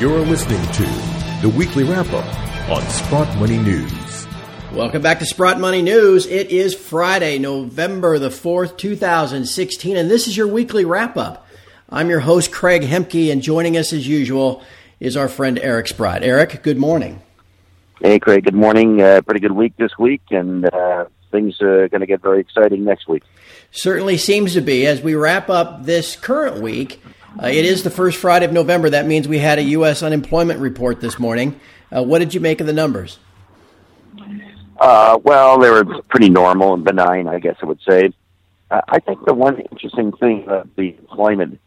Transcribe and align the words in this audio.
You're 0.00 0.20
listening 0.20 0.62
to 0.72 0.82
the 1.42 1.52
weekly 1.54 1.84
wrap 1.84 2.10
up 2.14 2.70
on 2.70 2.80
Sprott 2.88 3.36
Money 3.36 3.58
News. 3.58 4.26
Welcome 4.72 5.02
back 5.02 5.18
to 5.18 5.26
Sprott 5.26 5.60
Money 5.60 5.82
News. 5.82 6.24
It 6.24 6.48
is 6.48 6.74
Friday, 6.74 7.38
November 7.38 8.18
the 8.18 8.30
4th, 8.30 8.78
2016, 8.78 9.98
and 9.98 10.10
this 10.10 10.26
is 10.26 10.38
your 10.38 10.46
weekly 10.46 10.86
wrap 10.86 11.18
up. 11.18 11.46
I'm 11.90 12.08
your 12.08 12.20
host, 12.20 12.50
Craig 12.50 12.80
Hemke, 12.80 13.30
and 13.30 13.42
joining 13.42 13.76
us 13.76 13.92
as 13.92 14.08
usual 14.08 14.62
is 15.00 15.18
our 15.18 15.28
friend 15.28 15.58
Eric 15.58 15.88
Sprott. 15.88 16.22
Eric, 16.22 16.62
good 16.62 16.78
morning. 16.78 17.20
Hey, 18.00 18.18
Craig, 18.18 18.44
good 18.44 18.54
morning. 18.54 19.02
Uh, 19.02 19.20
pretty 19.20 19.40
good 19.40 19.52
week 19.52 19.76
this 19.76 19.98
week, 19.98 20.22
and 20.30 20.64
uh, 20.64 21.04
things 21.30 21.60
are 21.60 21.90
going 21.90 22.00
to 22.00 22.06
get 22.06 22.22
very 22.22 22.40
exciting 22.40 22.84
next 22.84 23.06
week. 23.06 23.22
Certainly 23.70 24.16
seems 24.16 24.54
to 24.54 24.62
be. 24.62 24.86
As 24.86 25.02
we 25.02 25.14
wrap 25.14 25.50
up 25.50 25.84
this 25.84 26.16
current 26.16 26.62
week, 26.62 27.02
uh, 27.42 27.46
it 27.46 27.64
is 27.64 27.82
the 27.82 27.90
first 27.90 28.18
Friday 28.18 28.44
of 28.44 28.52
November. 28.52 28.90
That 28.90 29.06
means 29.06 29.28
we 29.28 29.38
had 29.38 29.58
a 29.58 29.62
U.S. 29.62 30.02
unemployment 30.02 30.60
report 30.60 31.00
this 31.00 31.18
morning. 31.18 31.60
Uh, 31.94 32.02
what 32.02 32.18
did 32.20 32.34
you 32.34 32.40
make 32.40 32.60
of 32.60 32.66
the 32.66 32.72
numbers? 32.72 33.18
Uh, 34.78 35.18
well, 35.22 35.58
they 35.58 35.70
were 35.70 35.84
pretty 36.08 36.30
normal 36.30 36.74
and 36.74 36.84
benign, 36.84 37.28
I 37.28 37.38
guess 37.38 37.56
I 37.62 37.66
would 37.66 37.80
say. 37.88 38.12
Uh, 38.70 38.80
I 38.88 38.98
think 38.98 39.24
the 39.26 39.34
one 39.34 39.60
interesting 39.60 40.12
thing 40.12 40.44
about 40.44 40.74
the 40.76 40.96
employment 40.96 41.60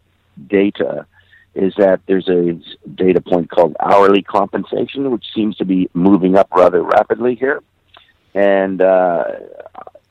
data 0.47 1.05
is 1.53 1.73
that 1.77 2.01
there's 2.07 2.27
a 2.27 2.59
data 2.95 3.21
point 3.21 3.49
called 3.49 3.75
hourly 3.79 4.23
compensation, 4.23 5.11
which 5.11 5.25
seems 5.35 5.55
to 5.57 5.65
be 5.65 5.89
moving 5.93 6.35
up 6.35 6.47
rather 6.55 6.81
rapidly 6.81 7.35
here. 7.35 7.61
And 8.33 8.81
uh, 8.81 9.25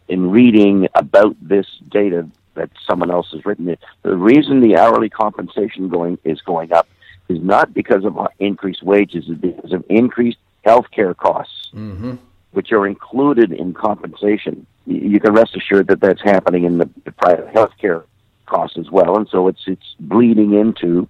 in 0.07 0.31
reading 0.31 0.89
about 0.95 1.37
this 1.41 1.67
data, 1.89 2.29
that 2.55 2.71
someone 2.87 3.11
else 3.11 3.31
has 3.33 3.45
written 3.45 3.69
it. 3.69 3.81
The 4.03 4.17
reason 4.17 4.61
the 4.61 4.77
hourly 4.77 5.09
compensation 5.09 5.89
going 5.89 6.19
is 6.25 6.41
going 6.43 6.73
up 6.73 6.89
is 7.29 7.41
not 7.41 7.73
because 7.73 8.05
of 8.05 8.19
increased 8.39 8.83
wages, 8.83 9.25
it's 9.29 9.41
because 9.41 9.73
of 9.73 9.85
increased 9.89 10.39
healthcare 10.65 11.17
costs, 11.17 11.71
mm-hmm. 11.75 12.15
which 12.53 12.73
are 12.73 12.87
included 12.87 13.53
in 13.53 13.75
compensation. 13.75 14.67
You 14.87 15.21
can 15.21 15.33
rest 15.33 15.57
assured 15.57 15.89
that 15.89 16.01
that's 16.01 16.23
happening 16.23 16.65
in 16.65 16.79
the, 16.79 16.89
the 17.05 17.13
private 17.13 17.53
healthcare 17.53 18.05
costs 18.47 18.77
as 18.77 18.91
well, 18.91 19.17
and 19.17 19.29
so 19.29 19.49
it's 19.49 19.63
it's 19.67 19.95
bleeding 20.01 20.55
into 20.55 21.09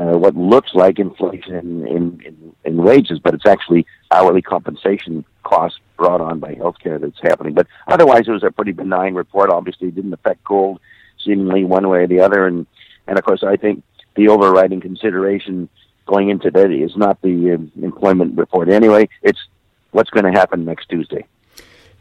uh, 0.00 0.16
what 0.16 0.34
looks 0.34 0.74
like 0.74 0.98
inflation 0.98 1.86
in, 1.86 2.20
in, 2.24 2.54
in, 2.64 2.76
wages, 2.76 3.18
but 3.18 3.34
it's 3.34 3.44
actually 3.44 3.86
hourly 4.10 4.40
compensation 4.40 5.24
costs 5.42 5.78
brought 5.98 6.22
on 6.22 6.38
by 6.38 6.54
healthcare 6.54 6.98
that's 6.98 7.20
happening. 7.20 7.52
But 7.52 7.66
otherwise, 7.86 8.26
it 8.26 8.30
was 8.30 8.42
a 8.42 8.50
pretty 8.50 8.72
benign 8.72 9.14
report. 9.14 9.50
Obviously, 9.50 9.88
it 9.88 9.94
didn't 9.94 10.14
affect 10.14 10.42
gold 10.44 10.80
seemingly 11.22 11.64
one 11.64 11.86
way 11.88 11.98
or 11.98 12.06
the 12.06 12.20
other. 12.20 12.46
And, 12.46 12.66
and 13.06 13.18
of 13.18 13.24
course, 13.24 13.42
I 13.42 13.56
think 13.56 13.82
the 14.16 14.28
overriding 14.28 14.80
consideration 14.80 15.68
going 16.06 16.30
into 16.30 16.50
that 16.50 16.70
is 16.70 16.96
not 16.96 17.20
the 17.20 17.52
uh, 17.52 17.84
employment 17.84 18.38
report 18.38 18.70
anyway. 18.70 19.08
It's 19.22 19.40
what's 19.90 20.10
going 20.10 20.24
to 20.24 20.38
happen 20.38 20.64
next 20.64 20.88
Tuesday. 20.88 21.26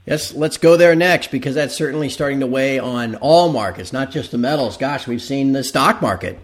Yes, 0.06 0.34
let's 0.34 0.58
go 0.58 0.78
there 0.78 0.96
next 0.96 1.32
because 1.32 1.54
that's 1.54 1.76
certainly 1.76 2.08
starting 2.08 2.40
to 2.40 2.48
weigh 2.48 2.80
on 2.80 3.16
all 3.16 3.52
markets, 3.52 3.92
not 3.92 4.10
just 4.10 4.32
the 4.32 4.38
metals. 4.38 4.78
Gosh, 4.78 5.06
we've 5.06 5.22
seen 5.22 5.52
the 5.52 5.64
stock 5.66 6.02
market 6.02 6.40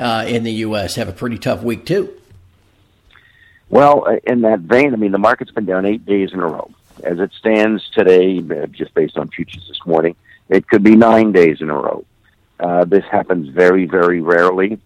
uh, 0.00 0.24
in 0.26 0.44
the 0.44 0.52
U.S. 0.52 0.96
have 0.96 1.08
a 1.08 1.12
pretty 1.12 1.38
tough 1.38 1.62
week 1.62 1.84
too. 1.84 2.12
Well, 3.68 4.06
in 4.24 4.40
that 4.40 4.60
vein, 4.60 4.92
I 4.92 4.96
mean, 4.96 5.12
the 5.12 5.18
market's 5.18 5.52
been 5.52 5.66
down 5.66 5.86
eight 5.86 6.04
days 6.04 6.32
in 6.32 6.40
a 6.40 6.46
row. 6.46 6.70
As 7.04 7.20
it 7.20 7.30
stands 7.38 7.88
today, 7.90 8.38
uh, 8.38 8.66
just 8.66 8.92
based 8.94 9.16
on 9.16 9.28
futures 9.28 9.66
this 9.68 9.78
morning, 9.86 10.16
it 10.48 10.66
could 10.66 10.82
be 10.82 10.96
nine 10.96 11.32
days 11.32 11.60
in 11.60 11.70
a 11.70 11.74
row. 11.74 12.04
Uh, 12.58 12.84
this 12.84 13.04
happens 13.10 13.48
very, 13.48 13.86
very 13.86 14.20
rarely. 14.20 14.78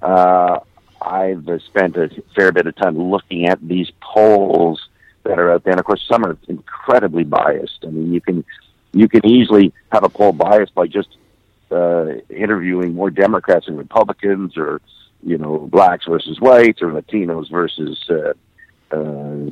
Uh, 0.00 0.60
I've 1.00 1.46
spent 1.66 1.96
a 1.96 2.10
fair 2.34 2.52
bit 2.52 2.66
of 2.66 2.74
time 2.76 2.98
looking 2.98 3.46
at 3.46 3.60
these 3.66 3.90
polls 4.00 4.88
that 5.24 5.38
are 5.38 5.52
out 5.52 5.64
there, 5.64 5.72
and 5.72 5.80
of 5.80 5.86
course, 5.86 6.04
some 6.08 6.24
are 6.24 6.36
incredibly 6.48 7.24
biased. 7.24 7.84
I 7.84 7.88
mean, 7.88 8.12
you 8.12 8.20
can 8.20 8.44
you 8.92 9.08
can 9.08 9.24
easily 9.26 9.72
have 9.90 10.04
a 10.04 10.08
poll 10.08 10.32
biased 10.32 10.74
by 10.74 10.86
just 10.86 11.08
uh, 11.72 12.20
interviewing 12.30 12.94
more 12.94 13.10
Democrats 13.10 13.68
and 13.68 13.78
Republicans, 13.78 14.56
or 14.56 14.80
you 15.22 15.38
know, 15.38 15.58
blacks 15.58 16.06
versus 16.06 16.40
whites, 16.40 16.82
or 16.82 16.88
Latinos 16.88 17.50
versus 17.50 17.98
uh, 18.10 18.32
uh, 18.94 19.50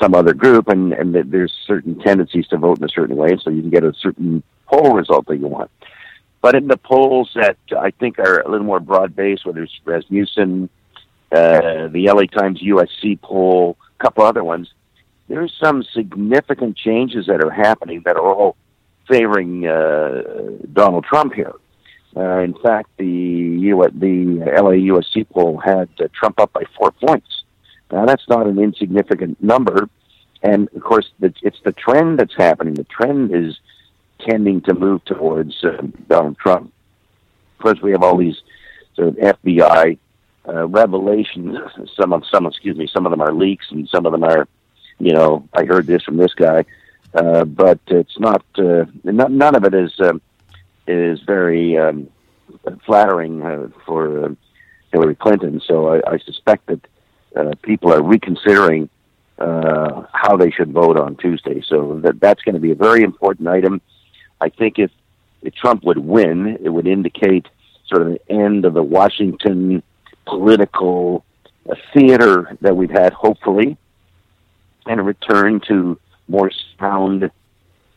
some 0.00 0.14
other 0.14 0.34
group, 0.34 0.68
and 0.68 0.92
and 0.92 1.14
there's 1.14 1.52
certain 1.66 1.98
tendencies 2.00 2.46
to 2.48 2.56
vote 2.56 2.78
in 2.78 2.84
a 2.84 2.88
certain 2.88 3.16
way, 3.16 3.36
so 3.42 3.50
you 3.50 3.60
can 3.60 3.70
get 3.70 3.84
a 3.84 3.94
certain 3.94 4.42
poll 4.66 4.94
result 4.94 5.26
that 5.26 5.36
you 5.36 5.46
want. 5.46 5.70
But 6.40 6.54
in 6.54 6.68
the 6.68 6.76
polls 6.76 7.30
that 7.34 7.56
I 7.76 7.90
think 7.90 8.18
are 8.18 8.40
a 8.40 8.48
little 8.48 8.66
more 8.66 8.80
broad 8.80 9.16
based, 9.16 9.46
whether 9.46 9.62
it's 9.62 9.80
Rasmussen, 9.84 10.68
uh, 11.32 11.88
the 11.88 12.06
LA 12.06 12.26
Times 12.26 12.62
USC 12.62 13.20
poll, 13.20 13.76
a 13.98 14.02
couple 14.02 14.24
other 14.24 14.44
ones, 14.44 14.72
there's 15.28 15.52
some 15.60 15.82
significant 15.82 16.76
changes 16.76 17.26
that 17.26 17.42
are 17.42 17.50
happening 17.50 18.02
that 18.04 18.16
are 18.16 18.22
all 18.22 18.56
favoring 19.08 19.66
uh, 19.66 20.22
Donald 20.72 21.04
Trump 21.04 21.34
here. 21.34 21.54
Uh, 22.16 22.38
in 22.38 22.54
fact, 22.54 22.88
the 22.96 23.06
U- 23.06 23.90
the 23.94 24.38
LA 24.38 24.76
USC 24.92 25.28
poll 25.28 25.58
had 25.58 25.88
uh, 26.00 26.08
Trump 26.12 26.40
up 26.40 26.52
by 26.52 26.62
four 26.78 26.90
points. 26.92 27.44
Now 27.92 28.06
that's 28.06 28.26
not 28.28 28.46
an 28.46 28.58
insignificant 28.58 29.42
number, 29.42 29.88
and 30.42 30.68
of 30.74 30.82
course, 30.82 31.10
the, 31.20 31.32
it's 31.42 31.60
the 31.64 31.72
trend 31.72 32.18
that's 32.18 32.34
happening. 32.34 32.74
The 32.74 32.84
trend 32.84 33.34
is 33.34 33.58
tending 34.20 34.62
to 34.62 34.74
move 34.74 35.04
towards 35.04 35.62
uh, 35.62 35.82
Donald 36.08 36.38
Trump. 36.38 36.72
Of 37.58 37.62
course, 37.62 37.82
we 37.82 37.92
have 37.92 38.02
all 38.02 38.16
these 38.16 38.40
sort 38.94 39.08
of 39.08 39.16
FBI 39.16 39.98
uh, 40.48 40.66
revelations. 40.66 41.58
Some 42.00 42.12
of 42.12 42.24
some, 42.30 42.46
excuse 42.46 42.76
me, 42.76 42.88
some 42.92 43.06
of 43.06 43.10
them 43.10 43.20
are 43.20 43.32
leaks, 43.32 43.66
and 43.70 43.88
some 43.88 44.06
of 44.06 44.12
them 44.12 44.24
are, 44.24 44.48
you 44.98 45.12
know, 45.12 45.46
I 45.52 45.64
heard 45.64 45.86
this 45.86 46.02
from 46.02 46.16
this 46.16 46.34
guy. 46.34 46.64
Uh, 47.16 47.44
but 47.46 47.80
it's 47.86 48.18
not, 48.18 48.44
uh, 48.58 48.84
none 49.04 49.54
of 49.56 49.64
it 49.64 49.74
is 49.74 49.92
uh, 50.00 50.12
is 50.86 51.18
very 51.26 51.76
um, 51.78 52.08
flattering 52.84 53.42
uh, 53.42 53.68
for 53.86 54.26
uh, 54.26 54.28
Hillary 54.92 55.14
Clinton. 55.14 55.60
So 55.66 55.94
I, 55.94 56.14
I 56.14 56.18
suspect 56.18 56.66
that 56.66 56.80
uh, 57.34 57.52
people 57.62 57.92
are 57.92 58.02
reconsidering 58.02 58.88
uh, 59.38 60.04
how 60.12 60.36
they 60.36 60.50
should 60.50 60.72
vote 60.72 60.98
on 60.98 61.16
Tuesday. 61.16 61.62
So 61.66 62.00
that 62.02 62.20
that's 62.20 62.42
going 62.42 62.54
to 62.54 62.60
be 62.60 62.70
a 62.70 62.76
very 62.88 63.02
important 63.02 63.48
item. 63.48 63.80
I 64.40 64.48
think 64.48 64.78
if, 64.78 64.90
if 65.42 65.54
Trump 65.54 65.84
would 65.84 65.98
win, 65.98 66.58
it 66.62 66.68
would 66.68 66.86
indicate 66.86 67.46
sort 67.88 68.02
of 68.02 68.08
the 68.08 68.32
end 68.32 68.64
of 68.64 68.74
the 68.74 68.82
Washington 68.82 69.82
political 70.26 71.24
uh, 71.68 71.74
theater 71.94 72.56
that 72.60 72.76
we've 72.76 72.90
had, 72.90 73.12
hopefully, 73.12 73.76
and 74.86 75.00
a 75.00 75.02
return 75.02 75.60
to 75.68 75.98
more 76.28 76.50
sound 76.78 77.30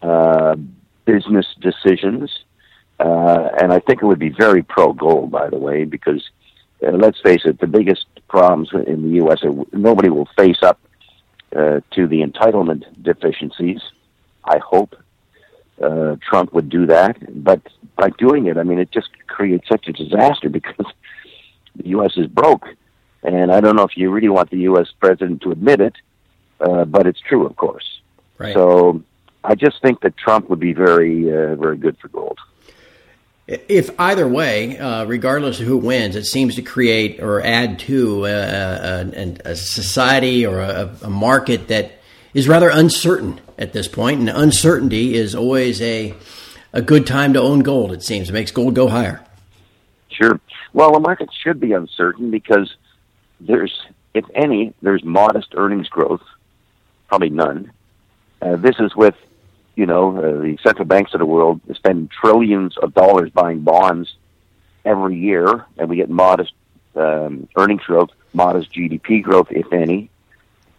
uh, 0.01 0.55
business 1.05 1.47
decisions. 1.59 2.31
Uh, 2.99 3.49
and 3.61 3.71
I 3.71 3.79
think 3.79 4.01
it 4.01 4.05
would 4.05 4.19
be 4.19 4.29
very 4.29 4.61
pro 4.61 4.93
gold, 4.93 5.31
by 5.31 5.49
the 5.49 5.57
way, 5.57 5.85
because 5.85 6.21
uh, 6.85 6.91
let's 6.91 7.19
face 7.21 7.41
it, 7.45 7.59
the 7.59 7.67
biggest 7.67 8.05
problems 8.27 8.69
in 8.73 9.03
the 9.03 9.15
U.S. 9.15 9.43
are 9.43 9.53
nobody 9.71 10.09
will 10.09 10.29
face 10.37 10.61
up 10.61 10.79
uh, 11.55 11.79
to 11.91 12.07
the 12.07 12.21
entitlement 12.21 12.83
deficiencies. 13.01 13.81
I 14.43 14.59
hope 14.59 14.95
uh, 15.81 16.17
Trump 16.21 16.53
would 16.53 16.69
do 16.69 16.85
that, 16.87 17.17
but 17.43 17.61
by 17.95 18.09
doing 18.17 18.47
it, 18.47 18.57
I 18.57 18.63
mean 18.63 18.79
it 18.79 18.91
just 18.91 19.09
creates 19.27 19.67
such 19.67 19.87
a 19.87 19.93
disaster 19.93 20.49
because 20.59 20.85
the 21.75 21.89
U.S. 21.89 22.13
is 22.17 22.27
broke, 22.27 22.67
and 23.23 23.51
I 23.51 23.61
don't 23.61 23.75
know 23.75 23.83
if 23.83 23.97
you 23.97 24.09
really 24.09 24.29
want 24.29 24.49
the 24.49 24.59
U.S. 24.71 24.87
president 24.99 25.41
to 25.41 25.51
admit 25.51 25.81
it, 25.81 25.95
uh, 26.59 26.85
but 26.85 27.07
it's 27.07 27.19
true, 27.21 27.45
of 27.45 27.55
course. 27.55 27.98
Right. 28.39 28.53
So 28.53 29.03
I 29.43 29.53
just 29.53 29.81
think 29.81 30.01
that 30.01 30.17
Trump 30.17 30.49
would 30.49 30.59
be 30.59 30.73
very, 30.73 31.31
uh, 31.31 31.55
very 31.55 31.77
good 31.77 31.97
for 31.99 32.07
gold. 32.07 32.39
If 33.47 33.89
either 33.99 34.27
way, 34.27 34.77
uh, 34.77 35.05
regardless 35.05 35.59
of 35.59 35.67
who 35.67 35.77
wins, 35.77 36.15
it 36.15 36.25
seems 36.25 36.55
to 36.55 36.61
create 36.61 37.19
or 37.19 37.41
add 37.41 37.79
to 37.79 38.25
a, 38.25 38.29
a, 38.29 39.37
a 39.45 39.55
society 39.55 40.45
or 40.45 40.59
a, 40.59 40.95
a, 41.01 41.09
market 41.09 41.67
that 41.69 41.93
is 42.33 42.47
rather 42.47 42.69
uncertain 42.69 43.41
at 43.57 43.73
this 43.73 43.87
point. 43.87 44.19
point, 44.19 44.29
and 44.29 44.37
uncertainty 44.37 45.15
is 45.15 45.33
always 45.33 45.81
a 45.81 46.13
a 46.73 46.81
good 46.81 47.07
time 47.07 47.33
to 47.33 47.41
own 47.41 47.61
gold. 47.61 47.91
It 47.91 48.03
seems 48.03 48.29
it 48.29 48.33
makes 48.33 48.51
gold 48.51 48.75
go 48.75 48.87
higher. 48.87 49.25
Sure. 50.09 50.39
Well, 50.73 50.91
the 50.93 50.99
market 50.99 51.29
should 51.43 51.59
be 51.59 51.73
uncertain 51.73 52.29
because 52.29 52.75
there's, 53.39 53.81
if 54.13 54.25
any, 54.35 54.73
there's 54.81 55.03
modest 55.03 55.53
earnings 55.55 55.89
growth, 55.89 56.21
probably 57.07 57.29
none, 57.29 57.71
uh, 58.41 58.55
this 58.55 58.75
is 58.79 58.95
with, 58.95 59.15
you 59.75 59.85
know, 59.85 60.17
uh, 60.17 60.41
the 60.41 60.57
central 60.63 60.85
banks 60.85 61.13
of 61.13 61.19
the 61.19 61.25
world 61.25 61.61
spend 61.73 62.11
trillions 62.11 62.77
of 62.77 62.93
dollars 62.93 63.29
buying 63.31 63.61
bonds 63.61 64.15
every 64.85 65.17
year, 65.17 65.65
and 65.77 65.89
we 65.89 65.95
get 65.97 66.09
modest 66.09 66.53
um, 66.95 67.47
earnings 67.55 67.83
growth, 67.83 68.09
modest 68.33 68.73
GDP 68.73 69.21
growth, 69.21 69.47
if 69.51 69.71
any. 69.73 70.09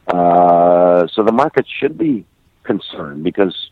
Uh, 0.06 1.06
so 1.08 1.22
the 1.22 1.32
market 1.32 1.66
should 1.68 1.96
be 1.96 2.24
concerned 2.64 3.22
because 3.22 3.70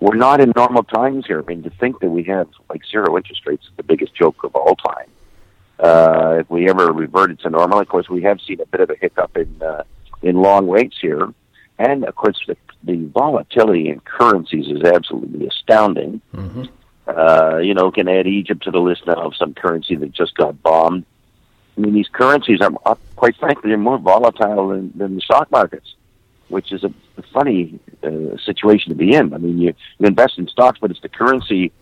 we're 0.00 0.16
not 0.16 0.40
in 0.40 0.52
normal 0.56 0.82
times 0.82 1.26
here. 1.26 1.40
I 1.40 1.44
mean, 1.44 1.62
to 1.62 1.70
think 1.70 2.00
that 2.00 2.10
we 2.10 2.24
have 2.24 2.48
like 2.68 2.82
zero 2.90 3.16
interest 3.16 3.46
rates 3.46 3.64
is 3.64 3.72
the 3.76 3.82
biggest 3.82 4.14
joke 4.14 4.42
of 4.44 4.54
all 4.54 4.76
time. 4.76 5.08
uh, 5.80 6.36
if 6.40 6.50
we 6.50 6.68
ever 6.68 6.92
reverted 6.92 7.40
to 7.40 7.50
normal. 7.50 7.80
Of 7.80 7.88
course, 7.88 8.08
we 8.08 8.22
have 8.22 8.40
seen 8.40 8.60
a 8.60 8.66
bit 8.66 8.80
of 8.80 8.90
a 8.90 8.96
hiccup 8.96 9.36
in 9.36 9.62
uh, 9.62 9.84
in 10.22 10.36
long 10.36 10.68
rates 10.68 10.96
here, 11.00 11.32
and 11.80 12.04
of 12.04 12.14
course, 12.14 12.38
the, 12.46 12.56
the 12.84 13.06
volatility 13.06 13.88
in 13.88 14.00
currencies 14.00 14.66
is 14.68 14.82
absolutely 14.82 15.46
astounding. 15.46 16.20
Mm-hmm. 16.34 16.64
Uh, 17.06 17.56
you 17.56 17.74
know, 17.74 17.90
can 17.90 18.06
add 18.06 18.26
Egypt 18.26 18.62
to 18.64 18.70
the 18.70 18.78
list 18.78 19.06
now 19.06 19.14
of 19.14 19.34
some 19.34 19.54
currency 19.54 19.96
that 19.96 20.12
just 20.12 20.34
got 20.36 20.62
bombed. 20.62 21.04
I 21.76 21.80
mean, 21.80 21.94
these 21.94 22.08
currencies 22.08 22.60
are, 22.60 22.70
uh, 22.84 22.94
quite 23.16 23.34
frankly, 23.36 23.70
they're 23.70 23.78
more 23.78 23.98
volatile 23.98 24.68
than, 24.68 24.92
than 24.94 25.14
the 25.14 25.20
stock 25.22 25.50
markets, 25.50 25.94
which 26.48 26.70
is 26.70 26.84
a, 26.84 26.92
a 27.16 27.22
funny 27.32 27.80
uh, 28.02 28.36
situation 28.44 28.90
to 28.90 28.94
be 28.94 29.14
in. 29.14 29.32
I 29.32 29.38
mean, 29.38 29.58
you, 29.58 29.74
you 29.98 30.06
invest 30.06 30.38
in 30.38 30.46
stocks, 30.48 30.78
but 30.80 30.90
it's 30.90 31.00
the 31.00 31.08
currency 31.08 31.72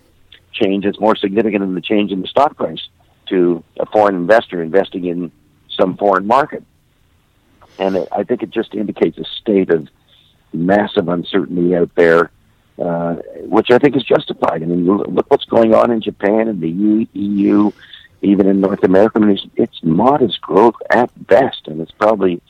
change 0.53 0.85
that's 0.85 1.01
more 1.01 1.17
significant 1.17 1.63
than 1.63 1.75
the 1.75 1.81
change 1.81 2.13
in 2.13 2.23
the 2.23 2.29
stock 2.29 2.57
price 2.57 2.89
to 3.27 3.65
a 3.81 3.87
foreign 3.87 4.15
investor 4.15 4.63
investing 4.63 5.07
in 5.07 5.33
some 5.69 5.97
foreign 5.97 6.27
market. 6.27 6.63
And 7.79 7.97
it, 7.97 8.09
I 8.13 8.25
think 8.25 8.43
it 8.43 8.51
just 8.51 8.75
indicates 8.75 9.19
a 9.19 9.25
state 9.25 9.71
of 9.71 9.89
massive 10.53 11.09
uncertainty 11.09 11.77
out 11.77 11.95
there, 11.95 12.31
uh, 12.79 13.17
which 13.43 13.71
I 13.71 13.79
think 13.79 13.97
is 13.97 14.05
justified. 14.05 14.63
I 14.63 14.67
mean, 14.67 14.87
look 14.87 15.31
what's 15.31 15.45
going 15.45 15.75
on 15.75 15.91
in 15.91 16.01
Japan 16.01 16.49
and 16.49 16.61
the 16.61 17.09
EU, 17.13 17.71
even 18.23 18.47
in 18.47 18.61
North 18.61 18.83
America. 18.85 19.19
I 19.19 19.25
mean, 19.25 19.37
it's, 19.37 19.47
it's 19.57 19.83
modest 19.83 20.41
growth 20.41 20.77
at 20.91 21.11
best, 21.27 21.67
and 21.67 21.81
it's 21.81 21.93
probably 21.93 22.41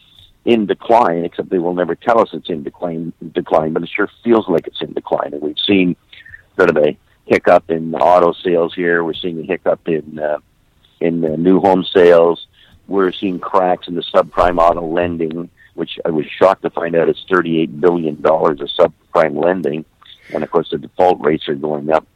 in 0.44 0.66
decline, 0.66 1.24
except 1.24 1.50
they 1.50 1.58
will 1.58 1.74
never 1.74 1.94
tell 1.94 2.20
us 2.20 2.30
it's 2.32 2.48
in 2.48 2.62
decline, 2.62 3.12
decline, 3.32 3.72
but 3.72 3.82
it 3.82 3.90
sure 3.94 4.08
feels 4.24 4.48
like 4.48 4.66
it's 4.66 4.80
in 4.80 4.92
decline. 4.94 5.34
And 5.34 5.42
we've 5.42 5.58
seen 5.58 5.94
sort 6.56 6.70
of 6.70 6.76
a 6.78 6.96
hiccup 7.26 7.70
in 7.70 7.94
auto 7.94 8.32
sales 8.32 8.74
here. 8.74 9.04
We're 9.04 9.14
seeing 9.14 9.40
a 9.40 9.42
hiccup 9.42 9.86
in 9.86 10.18
uh, 10.18 10.38
in 11.00 11.24
uh, 11.24 11.36
new 11.36 11.60
home 11.60 11.84
sales. 11.84 12.46
We're 12.88 13.12
seeing 13.12 13.38
cracks 13.38 13.86
in 13.86 13.94
the 13.94 14.02
subprime 14.02 14.58
auto 14.58 14.84
lending, 14.84 15.50
which 15.74 15.98
I 16.04 16.10
was 16.10 16.26
shocked 16.26 16.62
to 16.62 16.70
find 16.70 16.96
out 16.96 17.08
is 17.08 17.24
$38 17.30 17.80
billion 17.80 18.16
of 18.16 18.22
subprime 18.22 19.42
lending. 19.42 19.84
And 20.34 20.42
of 20.42 20.50
course, 20.50 20.70
the 20.70 20.78
default 20.78 21.20
rates 21.20 21.48
are 21.48 21.54
going 21.54 21.90
up. 21.90 22.06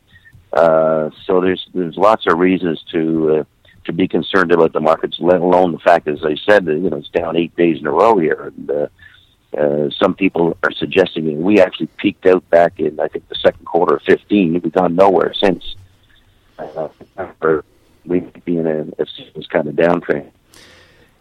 Uh, 0.52 1.10
so 1.24 1.40
there's 1.40 1.66
there's 1.72 1.96
lots 1.96 2.26
of 2.26 2.38
reasons 2.38 2.82
to 2.92 3.36
uh, 3.36 3.44
to 3.84 3.92
be 3.92 4.06
concerned 4.06 4.52
about 4.52 4.72
the 4.72 4.80
markets, 4.80 5.16
let 5.18 5.40
alone 5.40 5.72
the 5.72 5.78
fact, 5.78 6.08
as 6.08 6.24
I 6.24 6.36
said, 6.46 6.66
that 6.66 6.74
you 6.74 6.90
know 6.90 6.98
it's 6.98 7.08
down 7.08 7.36
eight 7.36 7.56
days 7.56 7.78
in 7.78 7.86
a 7.86 7.90
row 7.90 8.18
here. 8.18 8.52
And, 8.56 8.70
uh, 8.70 8.86
uh, 9.56 9.90
some 9.90 10.14
people 10.14 10.56
are 10.62 10.72
suggesting 10.72 11.26
that 11.26 11.34
we 11.34 11.60
actually 11.60 11.88
peaked 11.98 12.24
out 12.24 12.48
back 12.48 12.80
in, 12.80 12.98
I 12.98 13.08
think, 13.08 13.28
the 13.28 13.34
second 13.34 13.66
quarter 13.66 13.96
of 13.96 14.02
15. 14.02 14.54
We've 14.54 14.72
gone 14.72 14.94
nowhere 14.94 15.34
since. 15.34 15.76
Uh, 16.58 16.88
we'd 18.06 18.44
be 18.46 18.56
in 18.56 18.66
a, 18.66 18.80
a 18.98 19.44
kind 19.50 19.68
of 19.68 19.74
downtrend. 19.74 20.30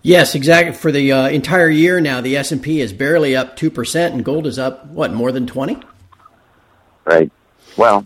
Yes, 0.03 0.33
exactly. 0.33 0.73
For 0.73 0.91
the 0.91 1.11
uh, 1.11 1.29
entire 1.29 1.69
year 1.69 2.01
now, 2.01 2.21
the 2.21 2.35
S 2.35 2.51
and 2.51 2.61
P 2.61 2.81
is 2.81 2.91
barely 2.91 3.35
up 3.35 3.55
two 3.55 3.69
percent, 3.69 4.13
and 4.13 4.25
gold 4.25 4.47
is 4.47 4.57
up 4.57 4.87
what 4.87 5.13
more 5.13 5.31
than 5.31 5.45
twenty. 5.45 5.77
Right. 7.05 7.31
Well, 7.77 8.05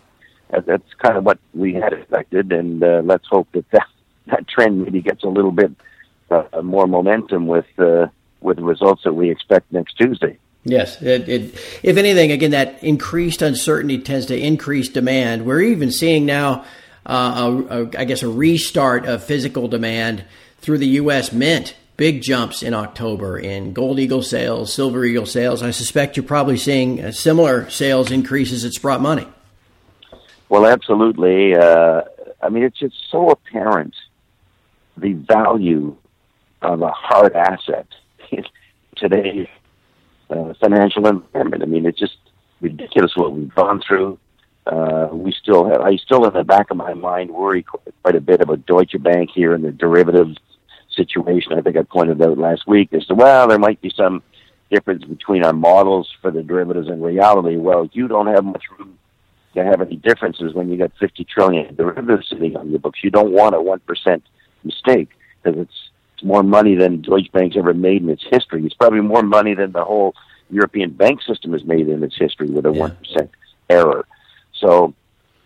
that's 0.50 0.92
kind 0.98 1.16
of 1.16 1.24
what 1.24 1.38
we 1.54 1.74
had 1.74 1.92
expected, 1.92 2.52
and 2.52 2.82
uh, 2.82 3.02
let's 3.04 3.26
hope 3.28 3.48
that, 3.52 3.70
that 3.70 3.86
that 4.26 4.46
trend 4.48 4.82
maybe 4.82 5.00
gets 5.00 5.24
a 5.24 5.28
little 5.28 5.52
bit 5.52 5.72
uh, 6.30 6.44
more 6.62 6.86
momentum 6.86 7.46
with 7.46 7.66
uh, 7.78 8.08
with 8.40 8.58
the 8.58 8.64
results 8.64 9.02
that 9.04 9.14
we 9.14 9.30
expect 9.30 9.72
next 9.72 9.94
Tuesday. 9.94 10.38
Yes, 10.64 11.00
it, 11.00 11.28
it, 11.28 11.54
if 11.84 11.96
anything, 11.96 12.32
again, 12.32 12.50
that 12.50 12.82
increased 12.82 13.40
uncertainty 13.40 13.98
tends 13.98 14.26
to 14.26 14.38
increase 14.38 14.88
demand. 14.88 15.46
We're 15.46 15.60
even 15.60 15.92
seeing 15.92 16.26
now 16.26 16.64
uh, 17.06 17.64
a, 17.70 17.82
a, 17.82 17.90
I 18.00 18.04
guess, 18.04 18.24
a 18.24 18.28
restart 18.28 19.06
of 19.06 19.22
physical 19.22 19.68
demand 19.68 20.24
through 20.58 20.78
the 20.78 20.88
U.S. 20.88 21.32
Mint. 21.32 21.76
Big 21.96 22.20
jumps 22.20 22.62
in 22.62 22.74
October 22.74 23.38
in 23.38 23.72
gold 23.72 23.98
eagle 23.98 24.22
sales, 24.22 24.72
silver 24.72 25.02
eagle 25.04 25.24
sales. 25.24 25.62
I 25.62 25.70
suspect 25.70 26.16
you're 26.16 26.26
probably 26.26 26.58
seeing 26.58 27.02
uh, 27.02 27.10
similar 27.10 27.70
sales 27.70 28.10
increases 28.10 28.66
at 28.66 28.72
Sprott 28.74 29.00
Money. 29.00 29.26
Well, 30.50 30.66
absolutely. 30.66 31.56
Uh, 31.56 32.02
I 32.42 32.50
mean, 32.50 32.64
it's 32.64 32.78
just 32.78 32.96
so 33.10 33.30
apparent 33.30 33.94
the 34.98 35.14
value 35.14 35.96
of 36.60 36.82
a 36.82 36.90
hard 36.90 37.34
asset 37.34 37.86
in 38.30 38.44
today's 38.96 39.48
uh, 40.28 40.52
financial 40.60 41.06
environment. 41.06 41.62
I 41.62 41.66
mean, 41.66 41.86
it's 41.86 41.98
just 41.98 42.16
ridiculous 42.60 43.12
what 43.16 43.32
we've 43.32 43.54
gone 43.54 43.80
through. 43.86 44.18
Uh, 44.66 45.08
we 45.12 45.32
still 45.32 45.68
have, 45.68 45.80
I 45.80 45.96
still 45.96 46.26
in 46.26 46.34
the 46.34 46.44
back 46.44 46.70
of 46.70 46.76
my 46.76 46.92
mind 46.92 47.30
worry 47.30 47.62
quite 47.62 48.16
a 48.16 48.20
bit 48.20 48.40
about 48.40 48.66
Deutsche 48.66 49.00
Bank 49.00 49.30
here 49.32 49.54
and 49.54 49.64
the 49.64 49.70
derivatives 49.70 50.36
situation. 50.96 51.52
I 51.52 51.60
think 51.60 51.76
I 51.76 51.82
pointed 51.82 52.20
out 52.22 52.38
last 52.38 52.66
week 52.66 52.92
as 52.92 53.06
to, 53.06 53.14
well, 53.14 53.46
there 53.46 53.58
might 53.58 53.80
be 53.80 53.92
some 53.94 54.22
difference 54.70 55.04
between 55.04 55.44
our 55.44 55.52
models 55.52 56.10
for 56.20 56.30
the 56.30 56.42
derivatives 56.42 56.88
and 56.88 57.02
reality. 57.02 57.56
Well, 57.56 57.88
you 57.92 58.08
don't 58.08 58.26
have 58.26 58.44
much 58.44 58.64
room 58.78 58.98
to 59.54 59.64
have 59.64 59.80
any 59.80 59.96
differences 59.96 60.54
when 60.54 60.68
you 60.68 60.76
got 60.76 60.92
50 60.98 61.24
trillion 61.24 61.74
derivatives 61.74 62.28
sitting 62.28 62.56
on 62.56 62.70
your 62.70 62.78
books. 62.78 63.00
You 63.02 63.10
don't 63.10 63.32
want 63.32 63.54
a 63.54 63.58
1% 63.58 64.22
mistake 64.64 65.10
because 65.42 65.60
it's, 65.60 65.90
it's 66.14 66.24
more 66.24 66.42
money 66.42 66.74
than 66.74 67.02
Deutsche 67.02 67.30
Bank's 67.32 67.56
ever 67.56 67.74
made 67.74 68.02
in 68.02 68.10
its 68.10 68.24
history. 68.30 68.64
It's 68.64 68.74
probably 68.74 69.00
more 69.00 69.22
money 69.22 69.54
than 69.54 69.72
the 69.72 69.84
whole 69.84 70.14
European 70.50 70.90
bank 70.90 71.22
system 71.22 71.52
has 71.52 71.64
made 71.64 71.88
in 71.88 72.02
its 72.02 72.16
history 72.16 72.48
with 72.48 72.66
a 72.66 72.72
yeah. 72.72 72.88
1% 72.88 73.28
error. 73.68 74.06
So 74.54 74.94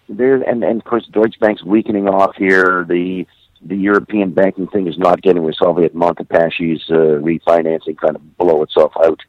there, 0.08 0.42
and, 0.42 0.62
and 0.62 0.80
of 0.80 0.84
course, 0.84 1.06
Deutsche 1.06 1.38
Bank's 1.40 1.64
weakening 1.64 2.08
off 2.08 2.36
here. 2.36 2.84
The 2.88 3.26
the 3.62 3.76
European 3.76 4.30
banking 4.30 4.66
thing 4.68 4.86
is 4.86 4.98
not 4.98 5.22
getting 5.22 5.44
resolved 5.44 5.80
yet. 5.80 5.94
Montepaschi's 5.94 6.82
uh, 6.90 7.20
refinancing 7.20 7.96
kind 7.96 8.16
of 8.16 8.36
blow 8.38 8.62
itself 8.62 8.92
out. 9.04 9.20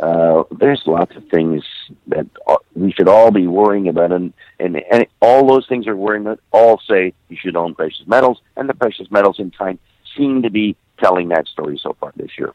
Uh, 0.00 0.44
there's 0.50 0.82
lots 0.86 1.14
of 1.16 1.26
things 1.28 1.62
that 2.06 2.26
we 2.74 2.92
should 2.92 3.08
all 3.08 3.30
be 3.30 3.46
worrying 3.46 3.88
about, 3.88 4.12
and, 4.12 4.32
and, 4.58 4.82
and 4.90 5.06
all 5.20 5.46
those 5.46 5.66
things 5.68 5.86
are 5.86 5.96
worrying 5.96 6.22
about. 6.26 6.40
All 6.52 6.80
say 6.88 7.12
you 7.28 7.36
should 7.36 7.56
own 7.56 7.74
precious 7.74 8.06
metals, 8.06 8.40
and 8.56 8.68
the 8.68 8.74
precious 8.74 9.10
metals 9.10 9.38
in 9.38 9.50
time 9.50 9.78
seem 10.16 10.42
to 10.42 10.50
be 10.50 10.76
telling 10.98 11.28
that 11.28 11.46
story 11.48 11.78
so 11.82 11.94
far 12.00 12.12
this 12.16 12.38
year. 12.38 12.54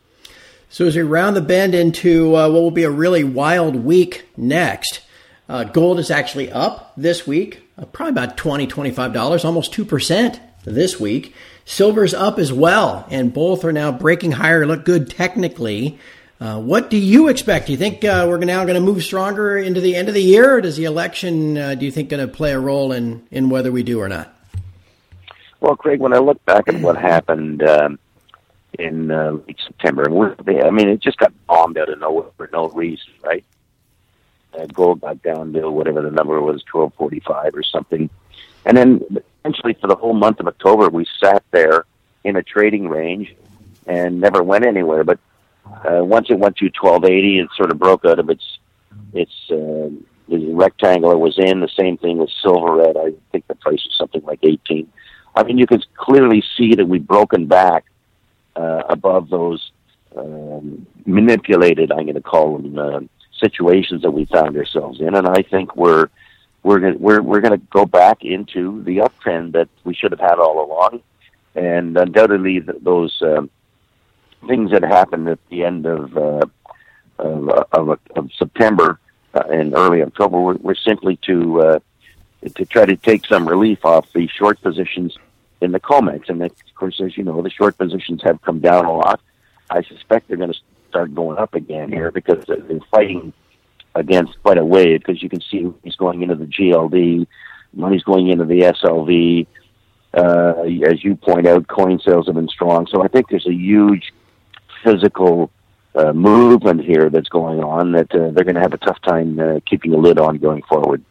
So 0.70 0.88
as 0.88 0.96
we 0.96 1.04
round 1.04 1.36
the 1.36 1.42
bend 1.42 1.76
into 1.76 2.36
uh, 2.36 2.50
what 2.50 2.62
will 2.62 2.72
be 2.72 2.84
a 2.84 2.90
really 2.90 3.24
wild 3.24 3.76
week 3.76 4.26
next, 4.36 5.02
uh, 5.48 5.66
gold 5.66 6.00
is 6.00 6.10
actually 6.10 6.52
up 6.52 6.94
this 6.98 7.28
week, 7.28 7.62
uh, 7.78 7.86
probably 7.86 8.12
about 8.12 8.38
$20, 8.38 8.68
$25, 8.68 9.46
almost 9.46 9.72
2% 9.74 10.40
this 10.66 11.00
week. 11.00 11.34
Silver's 11.64 12.14
up 12.14 12.38
as 12.38 12.54
well, 12.54 13.08
and 13.10 13.34
both 13.34 13.64
are 13.64 13.72
now 13.72 13.92
breaking 13.92 14.34
higher, 14.34 14.66
look 14.66 14.86
good 14.86 15.10
technically. 15.10 15.98
Uh, 16.40 16.60
what 16.60 16.90
do 16.90 16.98
you 16.98 17.30
expect? 17.30 17.68
Do 17.68 17.72
you 17.72 17.78
think 17.78 18.04
uh, 18.04 18.26
we're 18.28 18.38
now 18.40 18.64
going 18.66 18.76
to 18.76 18.82
move 18.82 19.04
stronger 19.04 19.58
into 19.58 19.80
the 19.80 19.96
end 19.96 20.10
of 20.10 20.14
the 20.14 20.22
year, 20.22 20.56
or 20.58 20.62
does 20.62 20.76
the 20.76 20.86
election, 20.86 21.58
uh, 21.58 21.76
do 21.76 21.86
you 21.86 21.92
think, 21.92 22.10
going 22.10 22.28
to 22.28 22.32
play 22.32 22.52
a 22.52 22.60
role 22.60 22.92
in, 22.92 23.26
in 23.32 23.50
whether 23.50 23.72
we 23.72 23.84
do 23.84 24.00
or 24.00 24.10
not? 24.10 24.34
Well, 25.62 25.76
Craig, 25.76 26.00
when 26.00 26.14
I 26.14 26.18
look 26.18 26.44
back 26.46 26.68
at 26.68 26.76
what 26.76 26.98
happened 26.98 27.64
um, 27.64 27.98
in 28.78 29.10
uh, 29.10 29.32
late 29.48 29.58
September, 29.66 30.06
I 30.46 30.70
mean, 30.70 30.90
it 30.90 31.00
just 31.00 31.18
got 31.18 31.34
bombed 31.48 31.78
out 31.78 31.90
of 31.90 32.00
nowhere 32.00 32.30
for 32.38 32.50
no 32.52 32.70
reason, 32.70 33.14
right? 33.24 33.44
gold 34.74 35.02
got 35.02 35.22
down 35.22 35.54
to 35.54 35.70
whatever 35.70 36.02
the 36.02 36.12
number 36.12 36.40
was, 36.42 36.64
twelve 36.64 36.94
forty 36.94 37.20
five 37.20 37.54
or 37.56 37.64
something, 37.64 38.10
and 38.66 38.78
then 38.78 39.04
essentially 39.46 39.74
for 39.80 39.88
the 39.88 39.96
whole 39.96 40.14
month 40.14 40.40
of 40.40 40.48
October 40.48 40.90
we 40.90 41.06
sat 41.24 41.44
there 41.52 41.86
in 42.24 42.36
a 42.36 42.44
trading 42.44 42.88
range 42.88 43.36
and 43.88 44.20
never 44.20 44.42
went 44.42 44.66
anywhere. 44.66 45.04
But 45.04 45.20
uh, 45.66 46.04
once 46.04 46.28
it 46.30 46.40
went 46.40 46.58
to 46.58 46.70
twelve 46.70 47.06
eighty, 47.06 47.40
it 47.40 47.48
sort 47.56 47.72
of 47.72 47.80
broke 47.80 48.06
out 48.06 48.20
of 48.20 48.30
its 48.30 48.60
its 49.14 49.34
uh, 49.52 49.90
the 50.28 50.54
rectangle 50.54 51.12
it 51.12 51.20
was 51.20 51.38
in. 51.38 51.60
The 51.60 51.70
same 51.70 51.98
thing 51.98 52.18
with 52.18 52.30
silver 52.42 52.82
at 52.82 52.98
I 52.98 53.14
think 53.32 53.48
the 53.48 53.56
price 53.56 53.84
was 53.86 53.96
something 53.98 54.24
like 54.24 54.40
eighteen. 54.44 54.92
I 55.36 55.44
mean, 55.44 55.58
you 55.58 55.68
can 55.68 55.82
clearly 55.96 56.44
see 56.58 56.76
that 56.76 56.86
we've 56.86 57.06
broken 57.06 57.46
back 57.46 57.86
uh, 58.56 58.84
above 58.90 59.30
those 59.30 59.72
um, 60.16 60.88
manipulated. 61.06 61.92
I'm 61.92 62.06
going 62.06 62.16
to 62.16 62.22
call 62.22 62.58
them. 62.58 62.78
Uh, 62.78 63.00
situations 63.38 64.02
that 64.02 64.12
we 64.12 64.24
found 64.24 64.56
ourselves 64.56 65.02
in, 65.02 65.14
and 65.14 65.28
I 65.28 65.42
think 65.42 65.76
we're 65.76 66.08
we're 66.66 66.80
gonna, 66.80 66.98
we're 66.98 67.22
we're 67.22 67.42
going 67.42 67.58
to 67.60 67.66
go 67.70 67.86
back 67.86 68.26
into 68.26 68.82
the 68.84 68.98
uptrend 68.98 69.52
that 69.52 69.70
we 69.84 69.94
should 69.94 70.12
have 70.12 70.20
had 70.20 70.40
all 70.40 70.66
along, 70.66 71.02
and 71.54 71.96
undoubtedly 71.96 72.60
those 72.60 73.22
um, 73.22 73.52
things 74.48 74.72
that 74.72 74.82
happened 74.82 75.30
at 75.30 75.38
the 75.50 75.64
end 75.64 75.86
of 75.86 76.18
uh, 76.18 76.46
of, 77.20 77.50
of, 77.72 78.00
of 78.16 78.32
September 78.36 79.00
uh, 79.36 79.44
and 79.52 79.76
early 79.76 80.02
October 80.02 80.40
were, 80.40 80.56
were 80.56 80.76
simply 80.76 81.18
to 81.18 81.62
uh, 81.62 81.80
to 82.56 82.66
try 82.66 82.84
to 82.84 82.96
take 82.96 83.28
some 83.28 83.48
relief 83.48 83.86
off 83.86 84.12
the 84.14 84.28
short 84.28 84.60
positions 84.62 85.16
in 85.62 85.72
the 85.72 85.80
COMEX, 85.80 86.30
and 86.30 86.42
of 86.42 86.52
course, 86.74 87.00
as 87.00 87.16
you 87.16 87.24
know, 87.24 87.44
the 87.44 87.52
short 87.52 87.78
positions 87.78 88.24
have 88.24 88.42
come 88.42 88.60
down 88.60 88.86
a 88.86 88.92
lot. 88.92 89.22
I 89.70 89.84
suspect 89.84 90.28
they're 90.28 90.38
going 90.38 90.54
to 90.54 90.60
start 90.90 91.14
going 91.14 91.38
up 91.38 91.54
again 91.54 91.92
here 91.92 92.12
because 92.12 92.44
they've 92.46 92.68
been 92.68 92.84
fighting 92.92 93.34
against 93.96 94.42
quite 94.44 94.58
a 94.58 94.66
wave 94.66 95.00
because 95.00 95.24
you 95.24 95.30
can 95.30 95.42
see 95.42 95.72
he's 95.84 95.96
going 95.96 96.22
into 96.22 96.36
the 96.36 96.46
GLD, 96.46 97.26
money's 97.74 98.04
going 98.04 98.30
into 98.30 98.46
the 98.46 98.62
SLV. 98.62 99.48
Uh, 100.14 100.88
as 100.90 101.04
you 101.04 101.16
point 101.16 101.48
out, 101.48 101.68
coin 101.68 102.00
sales 102.00 102.28
have 102.28 102.36
been 102.36 102.48
strong. 102.48 102.88
So 102.90 103.04
I 103.04 103.08
think 103.08 103.30
there's 103.30 103.48
a 103.48 103.54
huge 103.54 104.14
physical 104.84 105.52
uh, 105.96 106.14
movement 106.14 106.84
here 106.84 107.10
that's 107.10 107.30
going 107.30 107.62
on 107.62 107.94
that 107.94 108.14
uh, 108.14 108.32
they're 108.32 108.44
going 108.44 108.56
to 108.56 108.62
have 108.62 108.74
a 108.74 108.78
tough 108.78 109.02
time 109.02 109.40
uh, 109.40 109.60
keeping 109.70 109.94
a 109.94 109.98
lid 109.98 110.20
on 110.20 110.38
going 110.38 110.62
forward. 110.64 111.04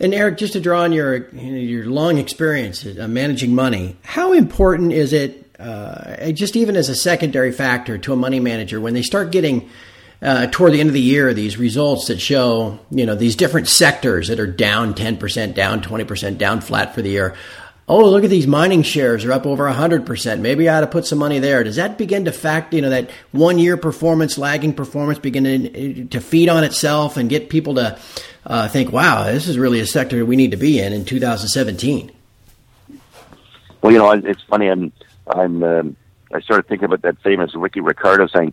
And 0.00 0.12
Eric, 0.12 0.38
just 0.38 0.54
to 0.54 0.60
draw 0.60 0.82
on 0.82 0.92
your 0.92 1.28
your 1.30 1.86
long 1.86 2.18
experience 2.18 2.84
uh, 2.84 3.06
managing 3.08 3.54
money, 3.54 3.96
how 4.02 4.32
important 4.32 4.92
is 4.92 5.12
it, 5.12 5.54
uh, 5.60 6.32
just 6.32 6.56
even 6.56 6.76
as 6.76 6.88
a 6.88 6.96
secondary 6.96 7.52
factor 7.52 7.98
to 7.98 8.12
a 8.12 8.16
money 8.16 8.40
manager, 8.40 8.80
when 8.80 8.94
they 8.94 9.02
start 9.02 9.30
getting 9.30 9.70
uh, 10.22 10.46
toward 10.50 10.72
the 10.72 10.80
end 10.80 10.88
of 10.88 10.94
the 10.94 11.00
year 11.00 11.34
these 11.34 11.58
results 11.58 12.06
that 12.06 12.20
show 12.20 12.78
you 12.90 13.04
know 13.04 13.14
these 13.14 13.36
different 13.36 13.68
sectors 13.68 14.28
that 14.28 14.38
are 14.38 14.46
down 14.46 14.94
ten 14.94 15.16
percent, 15.16 15.54
down 15.54 15.82
twenty 15.82 16.04
percent, 16.04 16.38
down 16.38 16.60
flat 16.60 16.94
for 16.94 17.02
the 17.02 17.10
year? 17.10 17.36
oh, 17.88 18.08
look 18.08 18.24
at 18.24 18.30
these 18.30 18.46
mining 18.46 18.82
shares 18.82 19.24
are 19.24 19.32
up 19.32 19.46
over 19.46 19.64
100%. 19.64 20.40
Maybe 20.40 20.68
I 20.68 20.78
ought 20.78 20.80
to 20.80 20.86
put 20.86 21.04
some 21.04 21.18
money 21.18 21.38
there. 21.38 21.64
Does 21.64 21.76
that 21.76 21.98
begin 21.98 22.24
to 22.24 22.32
fact, 22.32 22.72
you 22.72 22.80
know, 22.80 22.90
that 22.90 23.10
one 23.32 23.58
year 23.58 23.76
performance, 23.76 24.38
lagging 24.38 24.72
performance 24.72 25.18
begin 25.18 25.44
to, 25.44 26.04
to 26.06 26.20
feed 26.20 26.48
on 26.48 26.64
itself 26.64 27.16
and 27.16 27.28
get 27.28 27.48
people 27.48 27.74
to 27.74 27.98
uh, 28.46 28.68
think, 28.68 28.92
wow, 28.92 29.24
this 29.24 29.48
is 29.48 29.58
really 29.58 29.80
a 29.80 29.86
sector 29.86 30.24
we 30.24 30.36
need 30.36 30.52
to 30.52 30.56
be 30.56 30.80
in 30.80 30.92
in 30.92 31.04
2017? 31.04 32.10
Well, 33.82 33.92
you 33.92 33.98
know, 33.98 34.10
it's 34.12 34.42
funny. 34.42 34.68
I'm, 34.68 34.92
I'm, 35.26 35.62
um, 35.62 35.96
I 36.32 36.40
started 36.40 36.68
thinking 36.68 36.86
about 36.86 37.02
that 37.02 37.18
famous 37.22 37.54
Ricky 37.54 37.80
Ricardo 37.80 38.26
saying, 38.28 38.52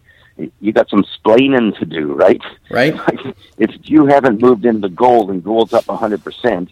you 0.62 0.72
got 0.72 0.90
some 0.90 1.06
splaining 1.18 1.78
to 1.80 1.86
do, 1.86 2.14
right? 2.14 2.42
Right. 2.70 2.96
if 3.58 3.72
you 3.84 4.06
haven't 4.06 4.42
moved 4.42 4.66
into 4.66 4.90
gold 4.90 5.30
and 5.32 5.44
gold's 5.44 5.74
up 5.74 5.86
100%, 5.86 6.70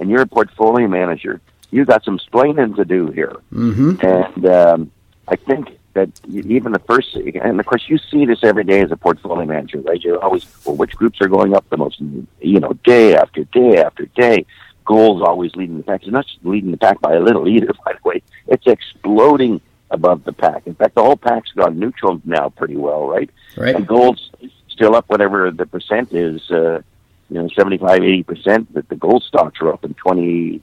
and 0.00 0.10
you're 0.10 0.22
a 0.22 0.26
portfolio 0.26 0.86
manager, 0.88 1.40
you 1.70 1.84
got 1.84 2.04
some 2.04 2.18
splaining 2.18 2.76
to 2.76 2.84
do 2.84 3.10
here. 3.10 3.36
Mm-hmm. 3.52 4.06
And 4.06 4.46
um, 4.46 4.92
I 5.26 5.36
think 5.36 5.78
that 5.94 6.10
even 6.28 6.72
the 6.72 6.78
first, 6.80 7.14
and 7.16 7.58
of 7.58 7.66
course, 7.66 7.84
you 7.88 7.98
see 8.10 8.24
this 8.24 8.44
every 8.44 8.64
day 8.64 8.80
as 8.80 8.92
a 8.92 8.96
portfolio 8.96 9.44
manager, 9.44 9.80
right? 9.80 10.02
You're 10.02 10.22
always, 10.22 10.46
well, 10.64 10.76
which 10.76 10.92
groups 10.92 11.20
are 11.20 11.28
going 11.28 11.54
up 11.54 11.68
the 11.70 11.76
most? 11.76 12.00
You 12.00 12.60
know, 12.60 12.72
day 12.84 13.16
after 13.16 13.44
day 13.44 13.82
after 13.82 14.06
day. 14.06 14.46
Gold's 14.84 15.22
always 15.22 15.54
leading 15.54 15.76
the 15.76 15.82
pack. 15.82 16.02
It's 16.02 16.10
not 16.10 16.24
leading 16.42 16.70
the 16.70 16.78
pack 16.78 16.98
by 17.02 17.12
a 17.12 17.20
little 17.20 17.46
either, 17.46 17.74
by 17.84 17.92
the 17.92 18.08
way. 18.08 18.22
It's 18.46 18.66
exploding 18.66 19.60
above 19.90 20.24
the 20.24 20.32
pack. 20.32 20.66
In 20.66 20.74
fact, 20.74 20.94
the 20.94 21.02
whole 21.02 21.16
pack's 21.16 21.52
gone 21.52 21.78
neutral 21.78 22.20
now 22.24 22.50
pretty 22.50 22.76
well, 22.76 23.06
right? 23.06 23.30
Right. 23.56 23.74
And 23.74 23.86
gold's 23.86 24.30
still 24.68 24.94
up 24.94 25.08
whatever 25.08 25.50
the 25.50 25.66
percent 25.66 26.12
is. 26.12 26.50
Uh, 26.50 26.82
you 27.30 27.42
know, 27.42 27.48
75, 27.48 28.00
80% 28.00 28.66
that 28.72 28.88
the 28.88 28.96
gold 28.96 29.22
stocks 29.22 29.60
are 29.60 29.72
up 29.72 29.84
and 29.84 29.96
20% 29.98 30.60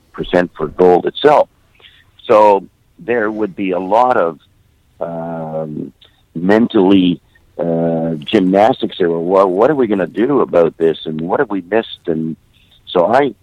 for 0.56 0.66
gold 0.66 1.06
itself. 1.06 1.48
So 2.24 2.66
there 2.98 3.30
would 3.30 3.54
be 3.54 3.70
a 3.70 3.78
lot 3.78 4.16
of 4.16 4.40
um, 5.00 5.92
mentally 6.34 7.20
uh, 7.56 8.14
gymnastics 8.16 8.98
there. 8.98 9.10
Well, 9.10 9.48
what 9.48 9.70
are 9.70 9.74
we 9.74 9.86
going 9.86 10.00
to 10.00 10.06
do 10.06 10.40
about 10.40 10.76
this, 10.76 11.06
and 11.06 11.20
what 11.20 11.40
have 11.40 11.50
we 11.50 11.60
missed? 11.60 12.00
And 12.06 12.36
so 12.86 13.06
I, 13.06 13.34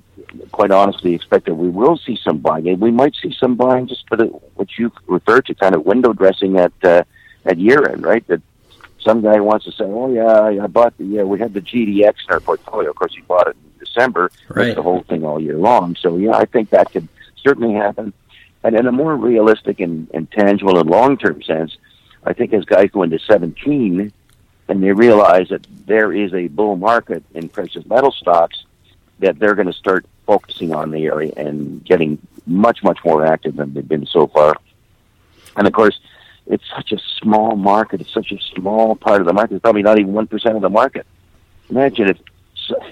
quite 0.51 0.71
honestly, 0.71 1.13
expect 1.13 1.45
that 1.45 1.55
we 1.55 1.69
will 1.69 1.97
see 1.97 2.17
some 2.23 2.39
buying. 2.39 2.79
We 2.79 2.91
might 2.91 3.15
see 3.21 3.35
some 3.37 3.55
buying 3.55 3.87
just 3.87 4.07
for 4.07 4.17
the 4.17 4.25
what 4.25 4.69
you 4.77 4.91
referred 5.07 5.45
to, 5.47 5.55
kind 5.55 5.75
of 5.75 5.85
window 5.85 6.13
dressing 6.13 6.57
at 6.57 6.73
uh, 6.83 7.03
at 7.45 7.57
year 7.57 7.87
end, 7.89 8.03
right? 8.03 8.25
That 8.27 8.41
some 8.99 9.21
guy 9.21 9.39
wants 9.39 9.65
to 9.65 9.71
say, 9.71 9.85
"Oh 9.85 10.11
yeah, 10.11 10.63
I 10.63 10.67
bought 10.67 10.97
the 10.97 11.05
yeah, 11.05 11.23
we 11.23 11.39
had 11.39 11.53
the 11.53 11.61
GDX 11.61 12.15
in 12.27 12.33
our 12.33 12.39
portfolio. 12.39 12.89
Of 12.89 12.95
course, 12.95 13.15
he 13.15 13.21
bought 13.21 13.47
it 13.47 13.55
in 13.55 13.85
December. 13.85 14.31
Right. 14.49 14.75
the 14.75 14.81
whole 14.81 15.03
thing 15.03 15.25
all 15.25 15.39
year 15.39 15.57
long. 15.57 15.95
So 15.95 16.17
yeah, 16.17 16.35
I 16.35 16.45
think 16.45 16.69
that 16.69 16.91
could 16.91 17.07
certainly 17.43 17.73
happen. 17.73 18.13
And 18.63 18.75
in 18.75 18.87
a 18.87 18.91
more 18.91 19.15
realistic 19.15 19.79
and, 19.81 20.09
and 20.13 20.31
tangible 20.31 20.79
and 20.79 20.89
long 20.89 21.17
term 21.17 21.41
sense, 21.41 21.77
I 22.23 22.33
think 22.33 22.53
as 22.53 22.63
guys 22.63 22.89
go 22.91 23.03
into 23.03 23.19
17 23.19 24.11
and 24.69 24.83
they 24.83 24.91
realize 24.93 25.49
that 25.49 25.65
there 25.85 26.13
is 26.13 26.33
a 26.33 26.47
bull 26.47 26.77
market 26.77 27.23
in 27.33 27.49
precious 27.49 27.85
metal 27.85 28.11
stocks, 28.11 28.62
that 29.19 29.39
they're 29.39 29.55
going 29.55 29.67
to 29.67 29.73
start 29.73 30.05
focusing 30.25 30.73
on 30.73 30.91
the 30.91 31.05
area 31.05 31.31
and 31.37 31.83
getting 31.83 32.17
much, 32.45 32.83
much 32.83 32.99
more 33.05 33.25
active 33.25 33.55
than 33.55 33.73
they've 33.73 33.87
been 33.87 34.05
so 34.05 34.27
far. 34.27 34.55
And 35.55 35.67
of 35.67 35.73
course, 35.73 35.99
it's 36.47 36.63
such 36.75 36.91
a 36.91 36.99
small 37.19 37.55
market. 37.55 38.01
It's 38.01 38.13
such 38.13 38.31
a 38.31 38.39
small 38.55 38.95
part 38.95 39.21
of 39.21 39.27
the 39.27 39.33
market. 39.33 39.55
It's 39.55 39.61
probably 39.61 39.83
not 39.83 39.99
even 39.99 40.13
one 40.13 40.27
percent 40.27 40.55
of 40.55 40.61
the 40.61 40.69
market. 40.69 41.05
Imagine 41.69 42.09
if 42.09 42.17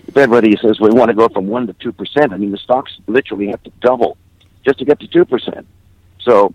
if 0.08 0.18
everybody 0.18 0.56
says 0.58 0.80
we 0.80 0.90
want 0.90 1.10
to 1.10 1.16
go 1.16 1.28
from 1.30 1.48
one 1.48 1.68
to 1.68 1.74
two 1.74 1.92
percent. 1.92 2.34
I 2.34 2.38
mean, 2.38 2.52
the 2.52 2.58
stocks 2.58 2.98
literally 3.08 3.48
have 3.48 3.64
to 3.64 3.72
double 3.82 4.18
just 4.66 4.80
to 4.80 4.86
get 4.86 5.00
to 5.02 5.08
two 5.08 5.26
percent. 5.26 5.68
So 6.22 6.54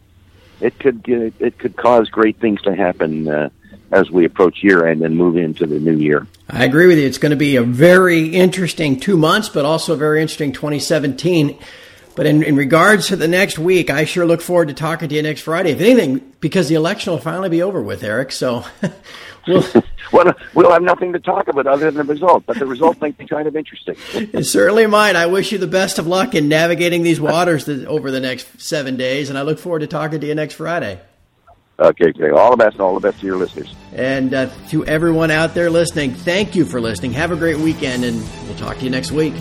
it 0.61 0.79
could 0.79 1.03
it 1.07 1.59
could 1.59 1.77
cause 1.77 2.09
great 2.09 2.39
things 2.39 2.63
to 2.63 2.75
happen 2.75 3.29
uh, 3.29 3.51
as 3.93 4.11
we 4.11 4.25
approach 4.25 4.63
year 4.63 4.87
end 4.87 5.03
and 5.03 5.17
move 5.17 5.37
into 5.37 5.67
the 5.67 5.79
new 5.79 5.97
year. 5.97 6.27
I 6.49 6.65
agree 6.65 6.87
with 6.87 6.99
you. 6.99 7.07
It's 7.07 7.19
going 7.19 7.31
to 7.31 7.37
be 7.37 7.57
a 7.57 7.63
very 7.63 8.29
interesting 8.29 9.01
two 9.01 9.17
months, 9.17 9.49
but 9.49 9.65
also 9.65 9.95
a 9.95 9.97
very 9.97 10.23
interesting 10.23 10.53
2017. 10.53 11.59
But 12.15 12.27
in, 12.27 12.43
in 12.43 12.57
regards 12.57 13.09
to 13.09 13.17
the 13.17 13.29
next 13.29 13.59
week, 13.59 13.91
I 13.91 14.05
sure 14.05 14.25
look 14.25 14.41
forward 14.41 14.69
to 14.69 14.75
talking 14.75 15.09
to 15.09 15.15
you 15.15 15.23
next 15.23 15.43
Friday. 15.43 15.71
If 15.71 15.81
anything, 15.81 16.33
because 16.41 16.69
the 16.69 16.75
election 16.75 17.13
will 17.13 17.21
finally 17.21 17.51
be 17.51 17.63
over 17.63 17.83
with, 17.83 18.03
Eric. 18.03 18.33
So 18.33 18.65
we'll 19.47 19.65
well, 20.13 20.35
we'll 20.55 20.71
have 20.71 20.83
nothing 20.83 21.13
to 21.13 21.21
talk 21.21 21.49
about 21.49 21.67
other 21.67 21.91
than 21.91 22.07
the 22.07 22.13
result, 22.13 22.45
but 22.47 22.59
the 22.59 22.67
result 22.67 23.01
might 23.01 23.19
be 23.19 23.27
kind 23.27 23.47
of 23.47 23.57
interesting. 23.57 23.97
it 24.33 24.45
certainly 24.45 24.87
might. 24.87 25.17
I 25.17 25.27
wish 25.27 25.53
you 25.53 25.59
the 25.59 25.67
best 25.67 25.99
of 25.99 26.07
luck 26.07 26.35
in 26.35 26.49
navigating 26.49 27.03
these 27.03 27.21
waters 27.21 27.69
over 27.69 28.11
the 28.11 28.21
next 28.21 28.61
seven 28.61 28.97
days, 28.97 29.29
and 29.29 29.39
I 29.39 29.43
look 29.43 29.59
forward 29.59 29.81
to 29.81 29.87
talking 29.87 30.21
to 30.21 30.27
you 30.27 30.35
next 30.35 30.55
Friday. 30.55 31.01
Okay, 31.79 32.09
okay. 32.09 32.31
All 32.31 32.51
the 32.51 32.57
best 32.57 32.75
and 32.75 32.81
all 32.81 32.95
the 32.95 33.01
best 33.01 33.21
to 33.21 33.27
your 33.27 33.37
listeners. 33.37 33.75
And 33.93 34.33
uh, 34.33 34.51
to 34.71 34.85
everyone 34.87 35.31
out 35.31 35.55
there 35.55 35.69
listening, 35.69 36.15
thank 36.15 36.57
you 36.57 36.65
for 36.65 36.81
listening. 36.81 37.13
Have 37.13 37.33
a 37.33 37.37
great 37.37 37.59
weekend, 37.59 38.05
and 38.05 38.17
we'll 38.47 38.57
talk 38.57 38.79
to 38.79 38.85
you 38.85 38.91
next 38.91 39.13
week. 39.13 39.35